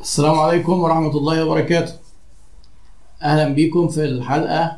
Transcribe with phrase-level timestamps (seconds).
[0.00, 1.92] السلام عليكم ورحمة الله وبركاته.
[3.22, 4.76] أهلا بكم في الحلقة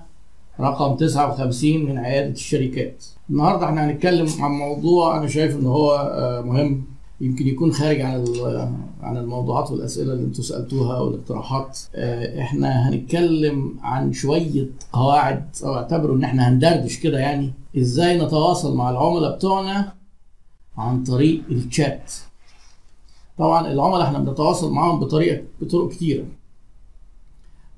[0.61, 3.05] رقم 59 من عيادة الشركات.
[3.31, 6.85] النهاردة إحنا هنتكلم عن موضوع أنا شايف إن هو آه، مهم.
[7.21, 8.73] يمكن يكون خارج عن ال-
[9.03, 11.79] عن الموضوعات والأسئلة اللي أنتوا سألتوها والاقتراحات.
[11.95, 18.77] آه، إحنا هنتكلم عن شوية قواعد أو اعتبروا إن إحنا هندردش كده يعني إزاي نتواصل
[18.77, 19.93] مع العملاء بتوعنا
[20.79, 22.13] عن طريق الشات.
[23.39, 26.25] طبعا العملاء إحنا بنتواصل معاهم بطريقه بطرق كتيرة.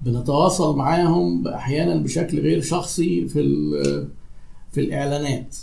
[0.01, 3.41] بنتواصل معاهم أحيانا بشكل غير شخصي في
[4.73, 5.57] في الإعلانات.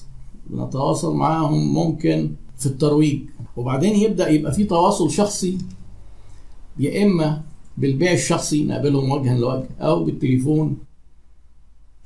[0.48, 3.20] بنتواصل معاهم ممكن في الترويج.
[3.58, 5.58] وبعدين يبدأ يبقى في تواصل شخصي
[6.80, 7.41] يا إما
[7.77, 10.77] بالبيع الشخصي نقابلهم وجها لوجه أو بالتليفون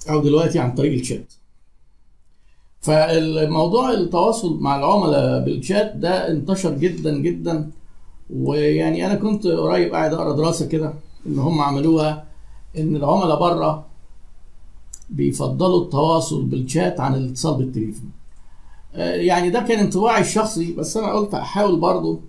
[0.10, 1.34] أو دلوقتي عن طريق الشات.
[2.86, 7.72] فالموضوع التواصل مع العملاء بالشات ده انتشر جدا جدا
[8.30, 10.94] ويعني أنا كنت قريب قاعد أقرأ دراسة كده
[11.28, 12.26] إن هم عملوها
[12.78, 13.86] إن العملاء بره
[15.10, 18.12] بيفضلوا التواصل بالشات عن الاتصال بالتليفون.
[18.96, 22.22] آه، يعني ده كان انطباعي الشخصي بس أنا قلت أحاول برضو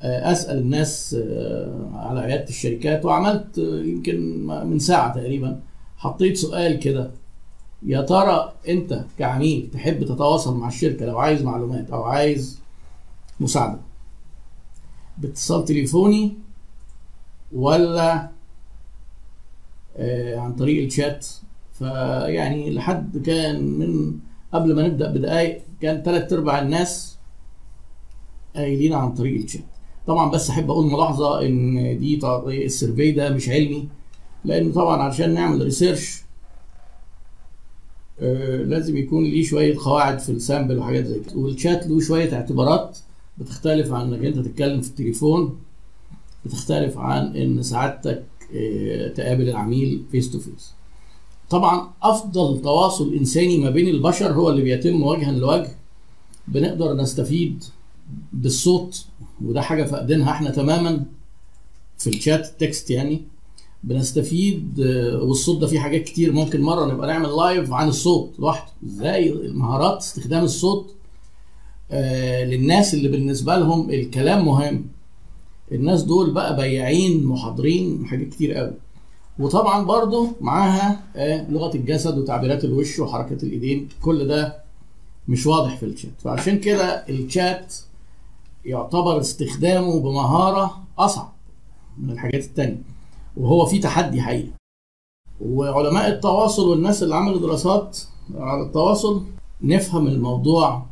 [0.00, 5.60] آه، أسأل الناس آه، على عيادة الشركات وعملت يمكن من ساعة تقريبا
[5.96, 7.10] حطيت سؤال كده
[7.86, 12.60] يا ترى انت كعميل تحب تتواصل مع الشركة لو عايز معلومات أو عايز
[13.40, 13.80] مساعدة؟
[15.18, 16.32] باتصال تليفوني
[17.52, 18.30] ولا
[19.96, 21.26] آه عن طريق الشات.
[21.72, 24.18] فيعني لحد كان من
[24.52, 27.16] قبل ما نبدأ بدقايق كان ثلاث أرباع الناس
[28.56, 29.62] قايلين عن طريق الشات.
[30.06, 32.20] طبعا بس أحب أقول ملاحظة إن دي
[32.64, 33.88] ال survey ده مش علمي
[34.44, 36.22] لأن طبعا عشان نعمل research
[38.64, 41.36] لازم يكون ليه شوية قواعد في ال sample وحاجات زي كده.
[41.36, 42.98] والشات له شوية اعتبارات
[43.38, 45.58] بتختلف عن إنك أنت تتكلم في التليفون
[46.44, 48.22] بتختلف عن إن سعادتك
[48.54, 50.72] آه، تقابل العميل face to face
[51.50, 55.76] طبعا أفضل تواصل إنساني ما بين البشر هو اللي بيتم وجها لوجه.
[56.48, 57.64] بنقدر نستفيد
[58.32, 59.04] بالصوت
[59.44, 61.04] وده حاجة فاقدينها إحنا تماما
[61.98, 63.22] في الشات التكست يعني.
[63.84, 66.32] بنستفيد آه، والصوت ده فيه حاجات كتير.
[66.32, 68.72] ممكن مرة نبقى نعمل لايف عن الصوت لوحده.
[68.86, 70.94] إزاي؟ مهارات استخدام الصوت
[71.90, 74.86] آه، للناس اللي بالنسبة لهم الكلام مهم.
[75.72, 78.72] الناس دول بقى بياعين محاضرين حاجات كتير قوي.
[79.38, 83.88] وطبعا برضو معاها آه، لغة الجسد وتعبيرات الوش وحركه الإيدين.
[84.02, 84.56] كل ده
[85.28, 87.74] مش واضح في الشات فعشان كده الشات
[88.64, 91.32] يعتبر استخدامه بمهارة أصعب
[91.98, 92.82] من الحاجات التانية.
[93.40, 94.50] وهو في تحدي حقيقي.
[95.40, 97.98] وعلماء التواصل والناس اللي عملوا دراسات
[98.34, 99.22] على التواصل
[99.62, 100.86] نفهم الموضوع.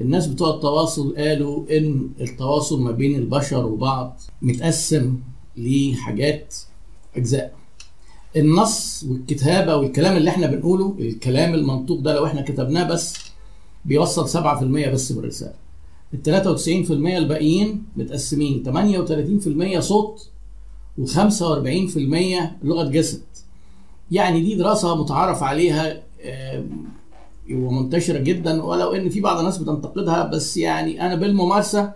[0.00, 5.18] الناس بتوع التواصل قالوا إن التواصل ما بين البشر وبعض متقسم
[5.56, 6.54] لحاجات
[7.16, 7.54] أجزاء.
[8.36, 13.14] النص والكتابة والكلام اللي إحنا بنقوله الكلام المنطوق ده لو إحنا كتبناه بس
[13.84, 15.54] بيوصل 7% بس من الرساله
[16.14, 18.62] ال 93% الباقيين متقسمين
[19.76, 20.28] 38% صوت
[21.00, 23.22] و45% لغة جسد.
[24.10, 26.02] يعني دي دراسة متعارف عليها
[27.50, 31.92] ومنتشرة جدا ولو إن في بعض الناس بتنتقدها بس يعني أنا بالممارسة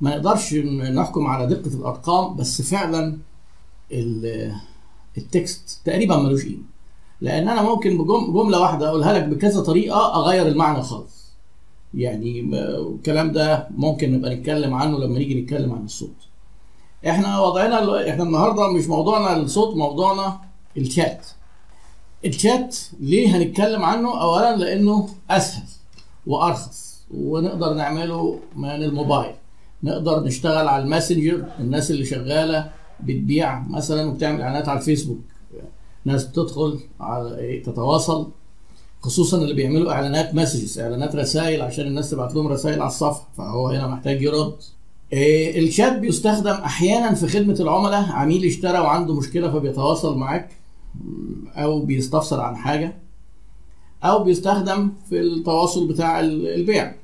[0.00, 0.54] ما نقدرش
[0.94, 3.18] نحكم على دقة الأرقام بس فعلا
[3.92, 4.52] ال-
[5.18, 6.62] التكست تقريبا ملوش قيمة.
[7.20, 11.30] لأن أنا ممكن بجم- جملة واحدة أقولها لك بكذا طريقة أغير المعنى خالص.
[11.94, 16.14] يعني م- الكلام ده ممكن نبقى نتكلم عنه لما نيجي نتكلم عن الصوت.
[17.08, 20.40] إحنا وضعنا إحنا النهارده مش موضوعنا الصوت موضوعنا
[20.76, 21.26] الشات.
[22.24, 25.62] الشات ليه هنتكلم عنه؟ اولا لأنه أسهل
[26.26, 29.34] وأرخص ونقدر نعمله من الموبايل.
[29.82, 35.20] نقدر نشتغل على الماسنجر الناس اللي شغالة بتبيع مثلا وبتعمل إعلانات على الفيسبوك.
[36.04, 38.30] ناس بتدخل على إيه، تتواصل
[39.00, 43.68] خصوصا اللي بيعملوا إعلانات مسجز إعلانات رسائل عشان الناس تبعت لهم رسائل على الصفحة فهو
[43.68, 44.54] هنا محتاج يرد.
[45.12, 48.12] الشات بيستخدم أحيانا في خدمة العملاء.
[48.12, 50.48] عميل اشترى وعنده مشكلة فبيتواصل معاك
[51.54, 52.96] أو بيستفسر عن حاجة
[54.04, 56.94] أو بيستخدم في التواصل بتاع ال- البيع.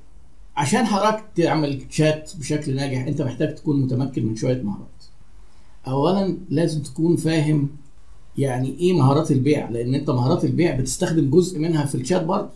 [0.56, 4.86] عشان حضرتك تعمل شات بشكل ناجح أنت محتاج تكون متمكن من شوية مهارات.
[5.88, 7.68] اولا لازم تكون فاهم
[8.38, 12.50] يعني إيه مهارات البيع لأن أنت مهارات البيع بتستخدم جزء منها في الشات برضه.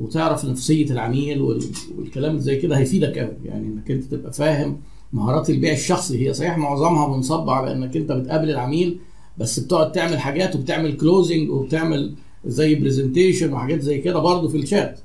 [0.00, 1.62] وتعرف نفسية العميل وال-
[1.98, 4.80] والكلام زي كده هيفيدك قوي يعني إنك أنت تبقى فاهم
[5.12, 6.28] مهارات البيع الشخصي.
[6.28, 8.98] هي صحيح معظمها منصب على إنك أنت بتقابل العميل
[9.38, 12.14] بس بتقعد تعمل حاجات وبتعمل closing وبتعمل
[12.46, 15.00] زي presentation وحاجات زي كده برضه في الشات.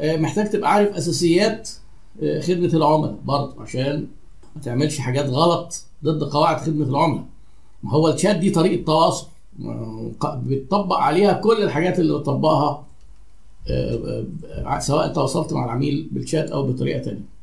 [0.00, 1.70] آه، محتاج تبقى عارف أساسيات
[2.22, 4.06] آه، خدمة العملاء برضه عشان
[4.56, 7.24] ما تعملش حاجات غلط ضد قواعد خدمة العملاء.
[7.82, 9.26] ما هو الشات دي طريقة تواصل
[10.24, 12.86] بتطبق عليها كل الحاجات اللي بتطبقها
[14.78, 17.38] سواء تواصلت مع العميل بالشات أو بطريقة تانية.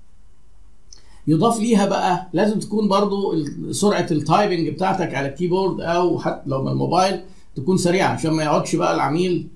[1.27, 3.33] يضاف ليها بقى لازم تكون برضو
[3.71, 7.21] سرعة ال typing بتاعتك على ال keyboard أو حتى لو من الموبايل
[7.55, 9.47] تكون سريعة عشان ما يقعدش بقى العميل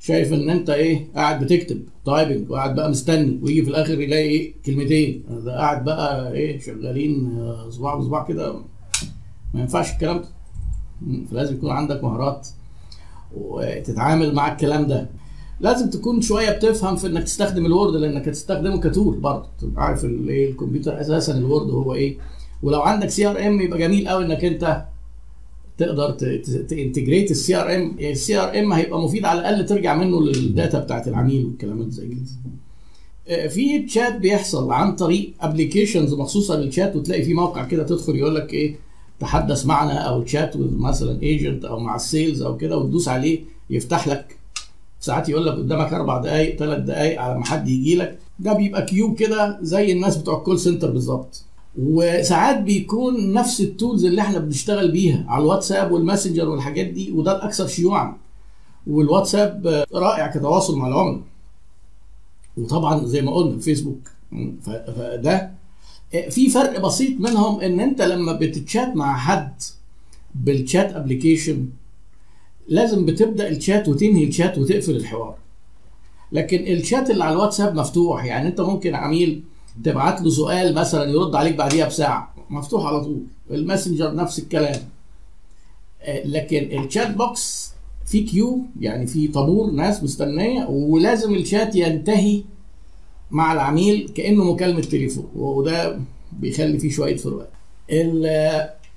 [0.00, 4.54] شايف إن أنت إيه قاعد بتكتب typing وقاعد بقى مستني ويجي في الآخر يلاقي إيه
[4.66, 5.24] كلمتين.
[5.44, 8.52] ده قاعد بقى إيه شغالين آه، صباع بصباع كده
[9.54, 10.28] ما ينفعش الكلام ده.
[11.30, 12.48] فلازم يكون عندك مهارات
[13.36, 15.08] وتتعامل مع الكلام ده.
[15.60, 19.46] لازم تكون شوية بتفهم في إنك تستخدم ال Word لأنك هتستخدمه ك tool برضه.
[19.60, 22.16] تبقى عارف إيه الكمبيوتر أساسا ال Word هو إيه.
[22.62, 24.84] ولو عندك CRM يبقى جميل قوي إنك أنت
[25.78, 26.10] تقدر
[26.68, 31.08] ت integrate ال CRM ال CRM هيبقى مفيد على الأقل ترجع منه لل data بتاعت
[31.08, 32.18] العميل والكلام زي كده.
[33.28, 38.34] آه، في تشات بيحصل عن طريق applications مخصوصه للشات وتلاقي في موقع كده تدخل يقول
[38.34, 38.76] لك إيه
[39.20, 44.08] تحدث معنا أو تشات مثلا agent أو مع ال sales أو كده وتدوس عليه يفتح
[44.08, 44.36] لك
[45.06, 48.18] ساعات يقول لك قدامك أربع دقائق ثلاث دقائق على ما حد يجي لك.
[48.38, 51.42] ده بيبقى queue كده زي الناس بتوع ال call center بالظبط.
[51.78, 56.86] وساعات بيكون نفس ال tools اللي إحنا بنشتغل بيها على ال WhatsApp وال Messenger والحاجات
[56.86, 58.16] دي وده الأكثر شيوعا.
[58.86, 61.20] والواتساب رائع كتواصل مع العملاء.
[62.56, 64.00] وطبعا زي ما قلنا الفيسبوك
[64.62, 65.50] فده
[66.30, 69.62] في فرق بسيط منهم إن أنت لما بتتشات مع حد
[70.34, 71.66] بال chat application
[72.68, 75.34] لازم بتبدأ الشات وتنهي الشات وتقفل الحوار.
[76.32, 79.42] لكن الشات اللي على الواتساب مفتوح يعني انت ممكن عميل
[79.84, 83.22] تبعت له سؤال مثلا يرد عليك بعديها بساعة مفتوح على طول.
[83.50, 84.80] ال Messenger نفس الكلام.
[86.02, 87.72] آه، لكن ال chat box
[88.06, 92.42] في queue يعني في طابور ناس مستنية ولازم الشات ينتهي
[93.30, 95.98] مع العميل كأنه مكالمة تليفون وده
[96.32, 97.50] بيخلي فيه شوية فروقات.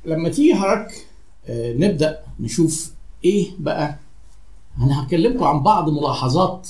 [0.06, 1.06] لما تيجي حضرتك
[1.48, 2.92] آه، نبدأ نشوف
[3.26, 4.00] إيه بقى؟
[4.82, 6.70] أنا هكلمكم عن بعض ملاحظات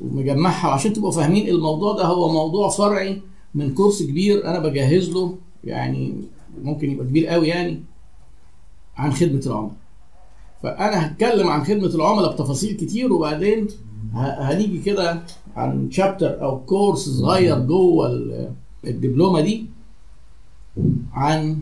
[0.00, 2.04] ومجمعها عشان تبقوا فاهمين الموضوع ده.
[2.06, 3.22] هو موضوع فرعي
[3.54, 6.14] من course كبير أنا بجهز له يعني
[6.62, 7.82] ممكن يبقى كبير قوي يعني
[8.96, 9.76] عن خدمة العملاء.
[10.62, 13.66] فأنا هتكلم عن خدمة العملاء بتفاصيل كتير وبعدين
[14.14, 15.22] هنيجي كده
[15.56, 18.08] عن chapter أو course صغير جوه
[18.86, 19.66] الدبلومة دي
[21.12, 21.58] عن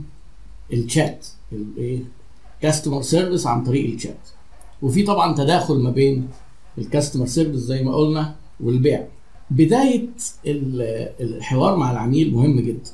[0.72, 2.00] الشات الايه
[2.62, 4.28] customer service عن طريق الشات
[4.82, 6.28] وفي طبعا تداخل ما بين
[6.78, 9.06] الكاستمر سيرفيس زي ما قلنا والبيع.
[9.50, 10.08] بداية
[11.20, 12.90] الحوار مع العميل مهم جدا.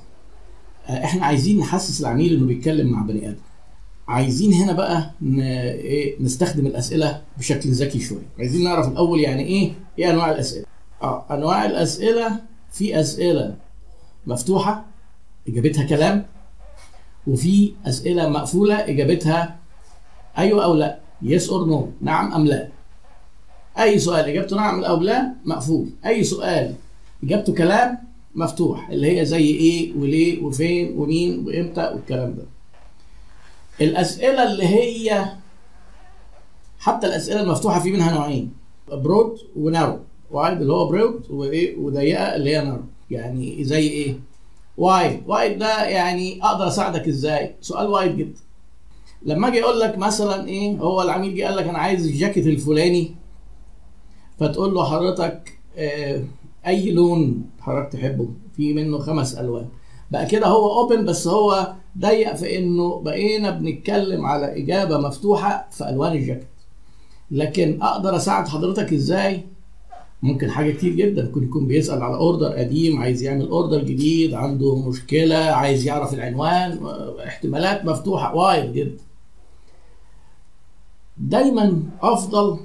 [0.89, 3.39] آه، إحنا عايزين نحسس العميل إنه بيتكلم مع بني آدم.
[4.09, 8.27] عايزين هنا بقى إيه نستخدم الأسئلة بشكل ذكي شوية.
[8.39, 10.65] عايزين نعرف الأول يعني إيه؟ إيه أنواع الأسئلة؟
[11.03, 12.41] آه أنواع الأسئلة
[12.73, 13.57] في أسئلة
[14.27, 14.85] مفتوحة
[15.49, 16.27] إجابتها كلام
[17.27, 19.57] وفي أسئلة مقفولة إجابتها
[20.39, 22.69] أيوه أو لا yes or no نعم أم لا.
[23.79, 25.89] أي سؤال إجابته نعم أو لا؟ مقفول.
[26.07, 26.75] أي سؤال
[27.25, 27.99] إجابته كلام
[28.35, 32.45] مفتوح اللي هي زي إيه وليه وفين ومين وإمتى والكلام ده.
[33.81, 35.27] الأسئلة اللي هي
[36.79, 38.53] حتى الأسئلة المفتوحة في منها نوعين
[38.93, 39.99] broad و narrow
[40.31, 44.15] wide اللي هو broad وإيه وضيقة اللي هي narrow يعني زي إيه؟
[44.79, 48.41] wide wide ده يعني أقدر أساعدك إزاي؟ سؤال wide جدا.
[49.23, 53.15] لما أجي أقول لك مثلا إيه هو العميل جه قال لك أنا عايز الجاكيت الفلاني
[54.39, 56.23] فتقول له حضرتك آه
[56.67, 59.69] أي لون حضرتك تحبه؟ في منه خمس ألوان.
[60.11, 65.89] بقى كده هو open بس هو ضيق في إنه بقينا بنتكلم على إجابة مفتوحة في
[65.89, 66.47] ألوان الجاكيت.
[67.31, 69.45] لكن أقدر أساعد حضرتك إزاي؟
[70.23, 71.25] ممكن حاجة كتير جدا.
[71.25, 76.87] ممكن يكون بيسأل على أوردر قديم عايز يعمل أوردر جديد عنده مشكلة عايز يعرف العنوان
[77.27, 79.03] احتمالات مفتوحة وايد جدا.
[81.19, 82.59] دايما أفضل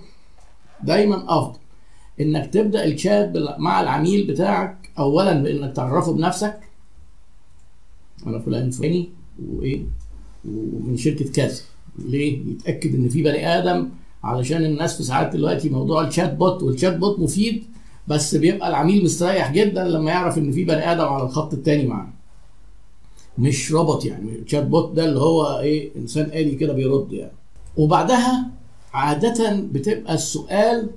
[0.84, 1.60] دايما أفضل
[2.22, 4.90] إنك تبدأ الشات مع العميل بتاعك.
[5.00, 6.60] اولا بانك تعرفه بنفسك.
[8.28, 9.10] أنا فلان الفلاني
[9.50, 9.84] وإيه
[10.46, 11.62] ومن شركة كذا.
[12.00, 13.90] ليه؟ يتأكد إن في بني آدم
[14.24, 17.64] علشان الناس في ساعات دلوقتي موضوع ال chatbot وال chatbot مفيد
[18.08, 22.14] بس بيبقى العميل مستريح جدا لما يعرف إن في بني آدم على الخط الثاني معاه.
[23.38, 24.36] مش روبوت يعني.
[24.36, 27.32] ال chatbot ده اللي هو إيه إنسان آلي كده بيرد يعني.
[27.78, 28.50] وبعدها
[28.94, 30.90] عادة بتبقى السؤال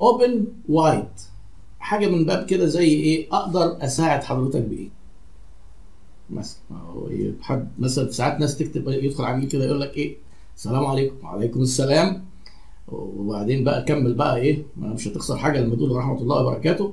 [0.00, 1.08] open wide
[1.80, 4.88] حاجة من باب كده زي إيه أقدر أساعد حضرتك بإيه؟
[6.30, 6.58] مثلا
[7.10, 10.16] إيه، حد مثلا ساعات ناس تكتب يدخل عميل كده يقول لك إيه
[10.56, 11.14] السلام عليكم.
[11.26, 12.24] وعليكم السلام.
[12.92, 16.92] وبعدين بقى كمل بقى إيه مش هتخسر حاجة لما تقول رحمه الله وبركاته.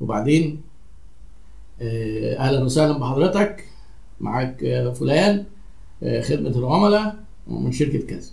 [0.00, 0.60] وبعدين
[1.82, 3.64] آه، أهلا وسهلا بحضرتك
[4.20, 5.44] معاك آه، فلان
[6.02, 8.30] آه، خدمة العملاء من شركة كذا.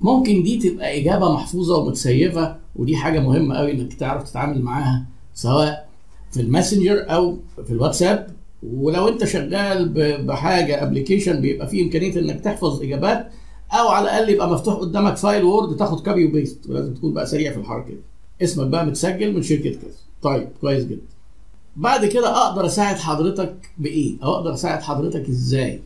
[0.00, 5.88] ممكن دي تبقى إجابة محفوظة ومتسيفة ودي حاجة مهمة قوي إنك تعرف تتعامل معاها سواء
[6.32, 7.36] في الماسنجر أو
[7.66, 8.36] في الواتساب.
[8.62, 9.88] ولو أنت شغال
[10.26, 13.30] بحاجة application بيبقى فيه إمكانية إنك تحفظ إجابات
[13.72, 17.26] أو على الأقل يبقى مفتوح قدامك file Word تاخد copy و paste ولازم تكون بقى
[17.26, 17.88] سريع في الحركة.
[17.88, 18.00] دي
[18.44, 19.90] اسمك بقى متسجل من شركة كذا.
[20.22, 21.02] طيب كويس جدا.
[21.76, 25.82] بعد كده أقدر أساعد حضرتك بإيه؟ أو أقدر أساعد حضرتك إزاي؟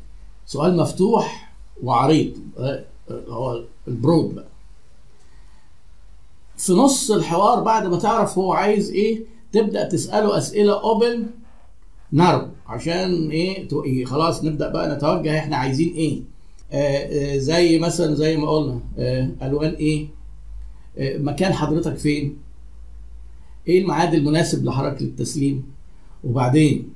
[0.46, 2.32] سؤال مفتوح وعريض.
[2.58, 4.46] آه، آه، هو ال broad بقى.
[6.56, 11.26] في نص الحوار بعد ما تعرف هو عايز إيه تبدأ تسأله أسئلة open
[12.12, 16.22] narrow عشان إيه إيه خلاص نبدأ بقى نتوجه إحنا عايزين إيه.
[17.38, 20.08] زي مثلا زي ما قلنا آه ألوان إيه؟
[20.98, 22.36] آه مكان حضرتك فين؟
[23.68, 25.64] إيه الميعاد المناسب لحركة التسليم؟
[26.24, 26.92] وبعدين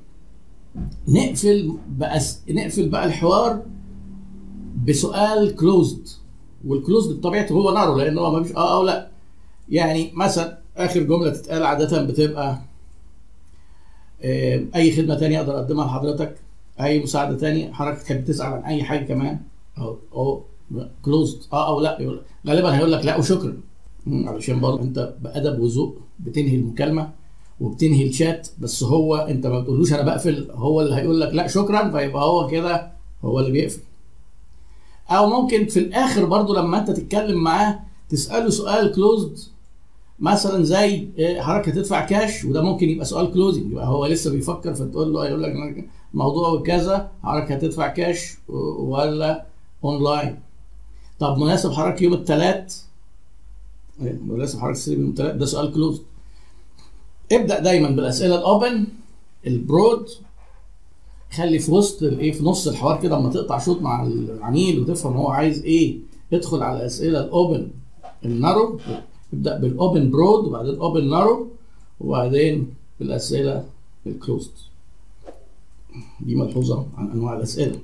[1.07, 3.61] نقفل بقى نقفل بقى الحوار
[4.87, 6.07] بسؤال closed
[6.67, 9.07] وال closed بطبيعته هو narrow لأن هو ما فيش آه أو لأ.
[9.69, 12.59] يعني مثلا آخر جملة تتقال عادة بتبقى
[14.23, 16.35] آه، أي خدمة تانية أقدر أقدمها لحضرتك؟
[16.81, 19.39] أي مساعدة تانية؟ حضرتك تحب تسأل عن أي حاجة كمان؟
[19.77, 20.43] أو أو
[21.01, 23.57] كلوزد آه أو لا يقول غالبا هيقول لك لا وشكرا.
[24.07, 27.09] علشان برضه أنت بأدب وذوق بتنهي المكالمة
[27.61, 31.89] وبتنهي الشات بس هو أنت ما بتقولوش أنا بقفل هو اللي هيقول لك لا شكرا
[31.91, 32.91] فيبقى هو كده
[33.25, 33.79] هو اللي بيقفل.
[35.09, 37.79] أو ممكن في الآخر برضه لما أنت تتكلم معاه
[38.09, 39.37] تسأله سؤال closed
[40.19, 44.73] مثلا زي إيه، حضرتك هتدفع كاش وده ممكن يبقى سؤال closing يبقى هو لسه بيفكر
[44.73, 45.53] فتقول له يقول لك
[46.13, 48.37] موضوع كذا حضرتك هتدفع كاش
[48.79, 49.45] ولا
[49.85, 50.39] اونلاين.
[51.19, 52.81] طب مناسب حضرتك يوم الثلاث
[53.99, 56.01] مناسب حضرتك تستلم يوم الثلاث ده سؤال closed
[57.31, 58.87] ابدأ دايما بالأسئلة ال open
[59.47, 60.09] ال broad
[61.31, 65.27] خلي في وسط الايه في نص الحوار كده اما تقطع شوط مع العميل وتفهم هو
[65.29, 65.97] عايز إيه
[66.33, 67.67] ادخل على الأسئلة ال open
[68.25, 68.79] ال narrow
[69.33, 71.47] ابدأ بال open broad وبعدين open narrow
[71.99, 73.65] وبعدين بالأسئلة
[74.07, 74.51] ال closed
[76.19, 77.79] دي ملحوظة عن أنواع الأسئلة.